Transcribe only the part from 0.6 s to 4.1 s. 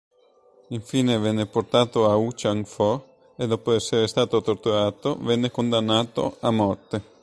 Infine venne portato a Ou-Tchang-Fo e, dopo essere